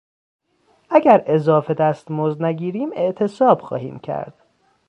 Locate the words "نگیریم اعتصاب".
2.43-3.61